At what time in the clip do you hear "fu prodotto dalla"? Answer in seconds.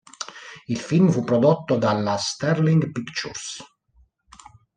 1.11-2.17